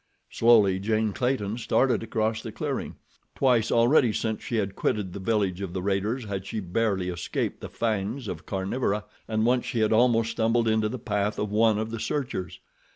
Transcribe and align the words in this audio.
Slowly 0.31 0.79
Jane 0.79 1.13
Clayton 1.13 1.59
started 1.59 2.01
across 2.01 2.41
the 2.41 2.51
clearing. 2.51 2.95
Twice 3.35 3.71
already 3.71 4.11
since 4.11 4.41
she 4.41 4.55
had 4.55 4.75
quitted 4.75 5.13
the 5.13 5.19
village 5.19 5.61
of 5.61 5.73
the 5.73 5.81
raiders 5.83 6.25
had 6.25 6.43
she 6.47 6.59
barely 6.59 7.09
escaped 7.09 7.61
the 7.61 7.69
fangs 7.69 8.27
of 8.27 8.47
carnivora, 8.47 9.05
and 9.27 9.45
once 9.45 9.65
she 9.67 9.81
had 9.81 9.93
almost 9.93 10.31
stumbled 10.31 10.67
into 10.67 10.89
the 10.89 10.97
path 10.97 11.37
of 11.37 11.51
one 11.51 11.77
of 11.77 11.91
the 11.91 11.99
searchers. 11.99 12.59